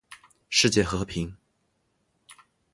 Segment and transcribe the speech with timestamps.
[0.49, 1.37] 世界和平